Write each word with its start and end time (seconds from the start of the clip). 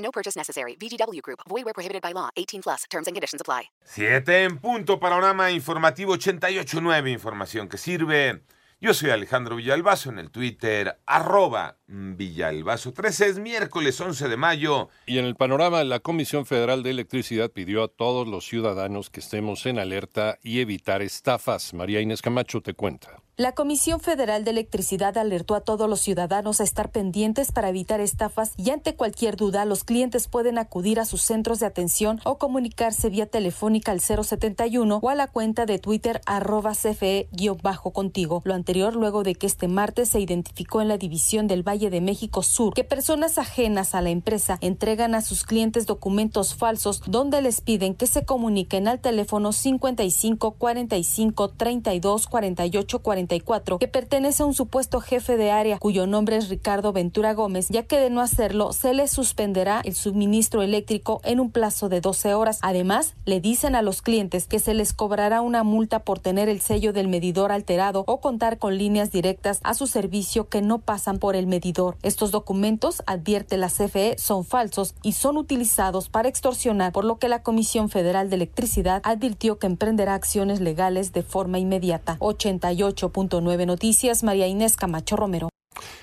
No 0.00 0.10
purchase 0.10 0.36
necessary. 0.36 0.76
VGW 0.76 1.22
Group. 1.22 1.40
Void 1.48 1.64
where 1.64 1.74
prohibited 1.74 2.02
by 2.02 2.12
law. 2.12 2.30
18 2.36 2.62
plus. 2.62 2.84
Terms 2.90 3.06
and 3.06 3.14
conditions 3.14 3.40
apply. 3.40 3.70
Siete 3.84 4.44
en 4.44 4.58
punto. 4.58 4.98
Panorama 4.98 5.50
informativo 5.50 6.16
88.9. 6.16 7.12
Información 7.12 7.68
que 7.68 7.78
sirve. 7.78 8.42
Yo 8.82 8.94
soy 8.94 9.10
Alejandro 9.10 9.56
Villalbazo 9.56 10.08
en 10.08 10.18
el 10.18 10.30
Twitter, 10.30 10.98
arroba 11.04 11.76
Villalbazo 11.92 12.92
13. 12.92 13.26
Es 13.26 13.38
miércoles 13.40 14.00
11 14.00 14.28
de 14.28 14.36
mayo. 14.36 14.88
Y 15.06 15.18
en 15.18 15.24
el 15.24 15.34
panorama, 15.34 15.82
la 15.82 15.98
Comisión 15.98 16.46
Federal 16.46 16.84
de 16.84 16.90
Electricidad 16.90 17.50
pidió 17.50 17.82
a 17.82 17.88
todos 17.88 18.28
los 18.28 18.46
ciudadanos 18.46 19.10
que 19.10 19.18
estemos 19.18 19.66
en 19.66 19.80
alerta 19.80 20.38
y 20.42 20.60
evitar 20.60 21.02
estafas. 21.02 21.74
María 21.74 22.00
Inés 22.00 22.22
Camacho 22.22 22.60
te 22.60 22.74
cuenta. 22.74 23.20
La 23.40 23.52
Comisión 23.52 24.00
Federal 24.00 24.44
de 24.44 24.50
Electricidad 24.50 25.16
alertó 25.16 25.54
a 25.54 25.62
todos 25.62 25.88
los 25.88 26.02
ciudadanos 26.02 26.60
a 26.60 26.64
estar 26.64 26.90
pendientes 26.90 27.52
para 27.52 27.70
evitar 27.70 27.98
estafas 27.98 28.52
y 28.58 28.68
ante 28.68 28.96
cualquier 28.96 29.36
duda 29.36 29.64
los 29.64 29.82
clientes 29.82 30.28
pueden 30.28 30.58
acudir 30.58 31.00
a 31.00 31.06
sus 31.06 31.22
centros 31.22 31.58
de 31.58 31.64
atención 31.64 32.20
o 32.24 32.36
comunicarse 32.36 33.08
vía 33.08 33.24
telefónica 33.24 33.92
al 33.92 34.00
071 34.00 35.00
o 35.02 35.08
a 35.08 35.14
la 35.14 35.26
cuenta 35.26 35.64
de 35.64 35.78
Twitter 35.78 36.20
arroba 36.26 36.72
CFE-contigo. 36.72 38.42
Lo 38.44 38.52
anterior 38.52 38.94
luego 38.94 39.22
de 39.22 39.34
que 39.34 39.46
este 39.46 39.68
martes 39.68 40.10
se 40.10 40.20
identificó 40.20 40.82
en 40.82 40.88
la 40.88 40.98
división 40.98 41.46
del 41.46 41.66
Valle 41.66 41.79
de 41.88 42.02
México 42.02 42.42
Sur 42.42 42.74
que 42.74 42.84
personas 42.84 43.38
ajenas 43.38 43.94
a 43.94 44.02
la 44.02 44.10
empresa 44.10 44.58
entregan 44.60 45.14
a 45.14 45.22
sus 45.22 45.44
clientes 45.44 45.86
documentos 45.86 46.54
falsos 46.54 47.00
donde 47.06 47.40
les 47.40 47.62
piden 47.62 47.94
que 47.94 48.06
se 48.06 48.26
comuniquen 48.26 48.88
al 48.88 49.00
teléfono 49.00 49.52
55 49.52 50.52
45 50.52 51.48
32 51.50 52.26
48 52.26 53.02
40 53.02 53.30
que 53.78 53.88
pertenece 53.88 54.42
a 54.42 54.46
un 54.46 54.54
supuesto 54.54 55.00
jefe 55.00 55.36
de 55.36 55.52
área 55.52 55.78
cuyo 55.78 56.06
nombre 56.06 56.36
es 56.36 56.48
Ricardo 56.48 56.92
Ventura 56.92 57.32
Gómez, 57.34 57.68
ya 57.68 57.84
que 57.84 58.00
de 58.00 58.10
no 58.10 58.20
hacerlo 58.20 58.72
se 58.72 58.92
le 58.92 59.06
suspenderá 59.06 59.82
el 59.84 59.94
suministro 59.94 60.62
eléctrico 60.62 61.20
en 61.22 61.38
un 61.38 61.50
plazo 61.50 61.88
de 61.88 62.00
12 62.00 62.34
horas. 62.34 62.58
Además, 62.62 63.14
le 63.24 63.40
dicen 63.40 63.76
a 63.76 63.82
los 63.82 64.02
clientes 64.02 64.46
que 64.46 64.58
se 64.58 64.74
les 64.74 64.92
cobrará 64.92 65.42
una 65.42 65.62
multa 65.62 66.00
por 66.00 66.18
tener 66.18 66.48
el 66.48 66.60
sello 66.60 66.92
del 66.92 67.08
medidor 67.08 67.52
alterado 67.52 68.04
o 68.08 68.20
contar 68.20 68.58
con 68.58 68.76
líneas 68.76 69.12
directas 69.12 69.60
a 69.62 69.74
su 69.74 69.86
servicio 69.86 70.48
que 70.48 70.60
no 70.60 70.78
pasan 70.78 71.18
por 71.18 71.36
el 71.36 71.46
medidor. 71.46 71.69
Estos 72.02 72.30
documentos, 72.30 73.02
advierte 73.06 73.56
la 73.56 73.68
CFE, 73.68 74.16
son 74.18 74.44
falsos 74.44 74.94
y 75.02 75.12
son 75.12 75.36
utilizados 75.36 76.08
para 76.08 76.28
extorsionar, 76.28 76.92
por 76.92 77.04
lo 77.04 77.18
que 77.18 77.28
la 77.28 77.42
Comisión 77.42 77.88
Federal 77.88 78.28
de 78.28 78.36
Electricidad 78.36 79.00
advirtió 79.04 79.58
que 79.58 79.66
emprenderá 79.66 80.14
acciones 80.14 80.60
legales 80.60 81.12
de 81.12 81.22
forma 81.22 81.58
inmediata. 81.58 82.16
88 82.18 83.12
nueve 83.40 83.66
Noticias, 83.66 84.22
María 84.22 84.46
Inés 84.46 84.76
Camacho 84.76 85.16
Romero. 85.16 85.48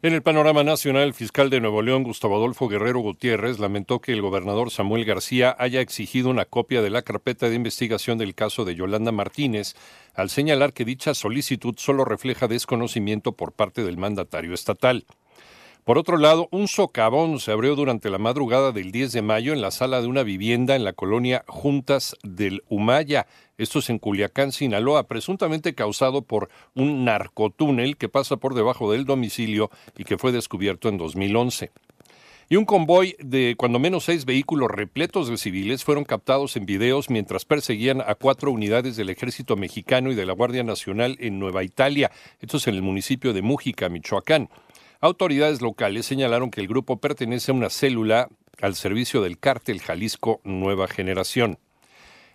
En 0.00 0.14
el 0.14 0.22
panorama 0.22 0.62
nacional, 0.62 1.02
el 1.08 1.14
fiscal 1.14 1.50
de 1.50 1.60
Nuevo 1.60 1.82
León, 1.82 2.04
Gustavo 2.04 2.36
Adolfo 2.36 2.68
Guerrero 2.68 3.00
Gutiérrez, 3.00 3.58
lamentó 3.58 4.00
que 4.00 4.12
el 4.12 4.22
gobernador 4.22 4.70
Samuel 4.70 5.04
García 5.04 5.56
haya 5.58 5.80
exigido 5.80 6.30
una 6.30 6.44
copia 6.44 6.82
de 6.82 6.90
la 6.90 7.02
carpeta 7.02 7.48
de 7.48 7.56
investigación 7.56 8.16
del 8.16 8.36
caso 8.36 8.64
de 8.64 8.76
Yolanda 8.76 9.10
Martínez, 9.10 9.74
al 10.14 10.30
señalar 10.30 10.72
que 10.72 10.84
dicha 10.84 11.14
solicitud 11.14 11.74
solo 11.78 12.04
refleja 12.04 12.46
desconocimiento 12.46 13.32
por 13.32 13.52
parte 13.52 13.82
del 13.82 13.96
mandatario 13.96 14.54
estatal. 14.54 15.04
Por 15.88 15.96
otro 15.96 16.18
lado, 16.18 16.48
un 16.50 16.68
socavón 16.68 17.40
se 17.40 17.50
abrió 17.50 17.74
durante 17.74 18.10
la 18.10 18.18
madrugada 18.18 18.72
del 18.72 18.92
10 18.92 19.10
de 19.10 19.22
mayo 19.22 19.54
en 19.54 19.62
la 19.62 19.70
sala 19.70 20.02
de 20.02 20.06
una 20.06 20.22
vivienda 20.22 20.76
en 20.76 20.84
la 20.84 20.92
colonia 20.92 21.46
Juntas 21.48 22.14
del 22.22 22.62
Humaya. 22.68 23.26
Esto 23.56 23.78
es 23.78 23.88
en 23.88 23.98
Culiacán, 23.98 24.52
Sinaloa, 24.52 25.04
presuntamente 25.04 25.74
causado 25.74 26.20
por 26.20 26.50
un 26.74 27.06
narcotúnel 27.06 27.96
que 27.96 28.10
pasa 28.10 28.36
por 28.36 28.52
debajo 28.52 28.92
del 28.92 29.06
domicilio 29.06 29.70
y 29.96 30.04
que 30.04 30.18
fue 30.18 30.30
descubierto 30.30 30.90
en 30.90 30.98
2011. 30.98 31.70
Y 32.50 32.56
un 32.56 32.66
convoy 32.66 33.16
de 33.18 33.56
cuando 33.56 33.78
menos 33.78 34.04
seis 34.04 34.26
vehículos 34.26 34.70
repletos 34.70 35.28
de 35.28 35.38
civiles 35.38 35.84
fueron 35.84 36.04
captados 36.04 36.56
en 36.56 36.66
videos 36.66 37.08
mientras 37.08 37.46
perseguían 37.46 38.02
a 38.02 38.14
cuatro 38.14 38.50
unidades 38.50 38.96
del 38.96 39.08
ejército 39.08 39.56
mexicano 39.56 40.10
y 40.12 40.14
de 40.14 40.26
la 40.26 40.34
Guardia 40.34 40.64
Nacional 40.64 41.16
en 41.20 41.38
Nueva 41.38 41.62
Italia. 41.62 42.10
Esto 42.40 42.58
es 42.58 42.66
en 42.66 42.74
el 42.74 42.82
municipio 42.82 43.32
de 43.32 43.40
Mújica, 43.40 43.88
Michoacán. 43.88 44.50
Autoridades 45.00 45.60
locales 45.60 46.06
señalaron 46.06 46.50
que 46.50 46.60
el 46.60 46.66
grupo 46.66 47.00
pertenece 47.00 47.52
a 47.52 47.54
una 47.54 47.70
célula 47.70 48.28
al 48.60 48.74
servicio 48.74 49.22
del 49.22 49.38
cártel 49.38 49.80
Jalisco 49.80 50.40
Nueva 50.42 50.88
Generación. 50.88 51.58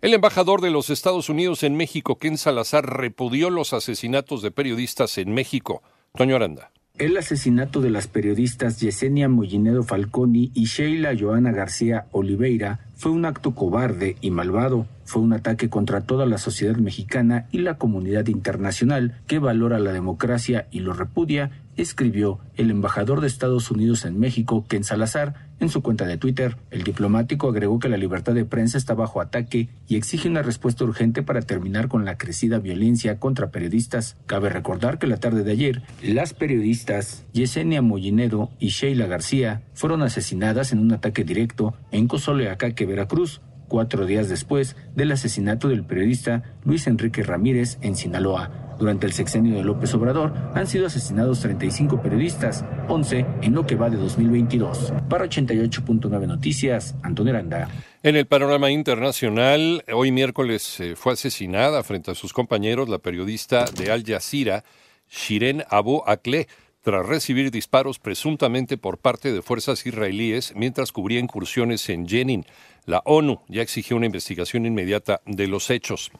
El 0.00 0.14
embajador 0.14 0.60
de 0.60 0.70
los 0.70 0.90
Estados 0.90 1.28
Unidos 1.28 1.62
en 1.62 1.76
México, 1.76 2.18
Ken 2.18 2.36
Salazar, 2.36 2.84
repudió 2.84 3.50
los 3.50 3.72
asesinatos 3.72 4.42
de 4.42 4.50
periodistas 4.50 5.18
en 5.18 5.34
México. 5.34 5.82
Toño 6.16 6.34
Aranda. 6.34 6.72
El 6.98 7.16
asesinato 7.16 7.80
de 7.80 7.90
las 7.90 8.08
periodistas 8.08 8.80
Yesenia 8.80 9.28
Mollinedo 9.28 9.84
Falconi 9.84 10.50
y 10.52 10.64
Sheila 10.64 11.14
Joana 11.16 11.52
García 11.52 12.06
Oliveira 12.10 12.87
fue 12.98 13.12
un 13.12 13.24
acto 13.24 13.54
cobarde 13.54 14.16
y 14.20 14.32
malvado. 14.32 14.86
Fue 15.04 15.22
un 15.22 15.32
ataque 15.32 15.70
contra 15.70 16.02
toda 16.02 16.26
la 16.26 16.36
sociedad 16.36 16.76
mexicana 16.76 17.46
y 17.52 17.58
la 17.58 17.78
comunidad 17.78 18.26
internacional 18.26 19.20
que 19.28 19.38
valora 19.38 19.78
la 19.78 19.92
democracia 19.92 20.66
y 20.72 20.80
lo 20.80 20.92
repudia 20.92 21.50
escribió 21.82 22.40
el 22.56 22.70
embajador 22.70 23.20
de 23.20 23.28
Estados 23.28 23.70
Unidos 23.70 24.04
en 24.04 24.18
México, 24.18 24.66
Ken 24.68 24.84
Salazar, 24.84 25.48
en 25.60 25.68
su 25.68 25.82
cuenta 25.82 26.06
de 26.06 26.18
Twitter. 26.18 26.56
El 26.70 26.82
diplomático 26.82 27.48
agregó 27.48 27.78
que 27.78 27.88
la 27.88 27.96
libertad 27.96 28.34
de 28.34 28.44
prensa 28.44 28.78
está 28.78 28.94
bajo 28.94 29.20
ataque 29.20 29.68
y 29.88 29.96
exige 29.96 30.28
una 30.28 30.42
respuesta 30.42 30.84
urgente 30.84 31.22
para 31.22 31.42
terminar 31.42 31.88
con 31.88 32.04
la 32.04 32.18
crecida 32.18 32.58
violencia 32.58 33.18
contra 33.18 33.50
periodistas. 33.50 34.16
Cabe 34.26 34.50
recordar 34.50 34.98
que 34.98 35.06
la 35.06 35.18
tarde 35.18 35.44
de 35.44 35.52
ayer, 35.52 35.82
las 36.02 36.34
periodistas 36.34 37.24
Yesenia 37.32 37.82
Mollinedo 37.82 38.50
y 38.58 38.68
Sheila 38.68 39.06
García 39.06 39.62
fueron 39.78 40.02
asesinadas 40.02 40.72
en 40.72 40.80
un 40.80 40.92
ataque 40.92 41.22
directo 41.22 41.72
en 41.92 42.08
Cozoleacaque, 42.08 42.84
Veracruz, 42.84 43.40
cuatro 43.68 44.06
días 44.06 44.28
después 44.28 44.74
del 44.96 45.12
asesinato 45.12 45.68
del 45.68 45.84
periodista 45.84 46.42
Luis 46.64 46.88
Enrique 46.88 47.22
Ramírez 47.22 47.78
en 47.80 47.94
Sinaloa. 47.94 48.74
Durante 48.80 49.06
el 49.06 49.12
sexenio 49.12 49.56
de 49.56 49.62
López 49.62 49.94
Obrador 49.94 50.34
han 50.54 50.66
sido 50.66 50.88
asesinados 50.88 51.40
35 51.40 52.02
periodistas, 52.02 52.64
11 52.88 53.24
en 53.42 53.54
lo 53.54 53.66
que 53.66 53.76
va 53.76 53.88
de 53.88 53.98
2022. 53.98 54.94
Para 55.08 55.26
88.9 55.26 56.26
Noticias, 56.26 56.96
Antonio 57.04 57.32
Aranda. 57.32 57.68
En 58.02 58.16
el 58.16 58.26
panorama 58.26 58.72
internacional, 58.72 59.84
hoy 59.94 60.10
miércoles 60.10 60.80
eh, 60.80 60.96
fue 60.96 61.12
asesinada 61.12 61.84
frente 61.84 62.10
a 62.10 62.16
sus 62.16 62.32
compañeros 62.32 62.88
la 62.88 62.98
periodista 62.98 63.64
de 63.64 63.92
Al 63.92 64.04
Jazeera, 64.04 64.64
Shiren 65.08 65.62
Abu 65.70 66.02
Akleh, 66.04 66.48
tras 66.88 67.04
recibir 67.04 67.50
disparos 67.50 67.98
presuntamente 67.98 68.78
por 68.78 68.96
parte 68.96 69.30
de 69.30 69.42
fuerzas 69.42 69.84
israelíes 69.84 70.54
mientras 70.56 70.90
cubría 70.90 71.20
incursiones 71.20 71.86
en 71.90 72.08
Jenin. 72.08 72.46
La 72.86 73.02
ONU 73.04 73.42
ya 73.46 73.60
exigió 73.60 73.98
una 73.98 74.06
investigación 74.06 74.64
inmediata 74.64 75.20
de 75.26 75.48
los 75.48 75.68
hechos. 75.68 76.10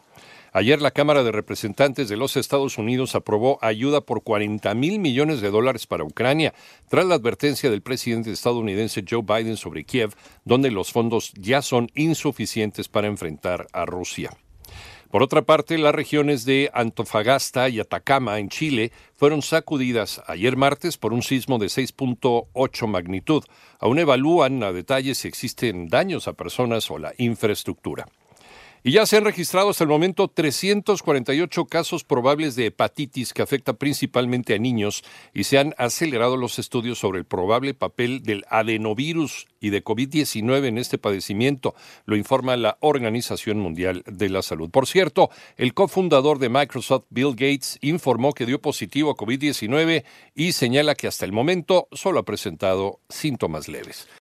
Ayer 0.52 0.82
la 0.82 0.90
Cámara 0.90 1.22
de 1.22 1.32
Representantes 1.32 2.10
de 2.10 2.18
los 2.18 2.36
Estados 2.36 2.76
Unidos 2.76 3.14
aprobó 3.14 3.58
ayuda 3.62 4.02
por 4.02 4.22
40 4.22 4.74
mil 4.74 4.98
millones 4.98 5.40
de 5.40 5.50
dólares 5.50 5.86
para 5.86 6.04
Ucrania, 6.04 6.52
tras 6.90 7.06
la 7.06 7.14
advertencia 7.14 7.70
del 7.70 7.80
presidente 7.80 8.30
estadounidense 8.30 9.04
Joe 9.08 9.22
Biden 9.22 9.56
sobre 9.56 9.84
Kiev, 9.84 10.12
donde 10.44 10.70
los 10.70 10.92
fondos 10.92 11.32
ya 11.32 11.62
son 11.62 11.90
insuficientes 11.94 12.88
para 12.88 13.06
enfrentar 13.06 13.68
a 13.72 13.86
Rusia. 13.86 14.36
Por 15.10 15.22
otra 15.22 15.40
parte, 15.40 15.78
las 15.78 15.94
regiones 15.94 16.44
de 16.44 16.70
Antofagasta 16.74 17.70
y 17.70 17.80
Atacama, 17.80 18.38
en 18.38 18.50
Chile, 18.50 18.92
fueron 19.16 19.40
sacudidas 19.40 20.20
ayer 20.26 20.56
martes 20.56 20.98
por 20.98 21.14
un 21.14 21.22
sismo 21.22 21.58
de 21.58 21.66
6.8 21.66 22.86
magnitud. 22.86 23.42
Aún 23.78 23.98
evalúan 23.98 24.62
a 24.62 24.72
detalle 24.72 25.14
si 25.14 25.26
existen 25.26 25.88
daños 25.88 26.28
a 26.28 26.34
personas 26.34 26.90
o 26.90 26.98
la 26.98 27.14
infraestructura. 27.16 28.06
Y 28.82 28.92
ya 28.92 29.06
se 29.06 29.16
han 29.16 29.24
registrado 29.24 29.70
hasta 29.70 29.84
el 29.84 29.90
momento 29.90 30.28
348 30.28 31.64
casos 31.66 32.04
probables 32.04 32.56
de 32.56 32.66
hepatitis 32.66 33.32
que 33.32 33.42
afecta 33.42 33.72
principalmente 33.72 34.54
a 34.54 34.58
niños 34.58 35.02
y 35.34 35.44
se 35.44 35.58
han 35.58 35.74
acelerado 35.78 36.36
los 36.36 36.58
estudios 36.58 36.98
sobre 36.98 37.18
el 37.18 37.24
probable 37.24 37.74
papel 37.74 38.22
del 38.22 38.44
adenovirus 38.48 39.46
y 39.60 39.70
de 39.70 39.84
COVID-19 39.84 40.66
en 40.66 40.78
este 40.78 40.98
padecimiento, 40.98 41.74
lo 42.06 42.16
informa 42.16 42.56
la 42.56 42.78
Organización 42.80 43.58
Mundial 43.58 44.02
de 44.06 44.28
la 44.28 44.42
Salud. 44.42 44.70
Por 44.70 44.86
cierto, 44.86 45.30
el 45.56 45.74
cofundador 45.74 46.38
de 46.38 46.48
Microsoft, 46.48 47.04
Bill 47.10 47.32
Gates, 47.32 47.78
informó 47.80 48.32
que 48.32 48.46
dio 48.46 48.60
positivo 48.60 49.10
a 49.10 49.16
COVID-19 49.16 50.04
y 50.34 50.52
señala 50.52 50.94
que 50.94 51.08
hasta 51.08 51.24
el 51.24 51.32
momento 51.32 51.88
solo 51.92 52.20
ha 52.20 52.24
presentado 52.24 53.00
síntomas 53.08 53.68
leves. 53.68 54.08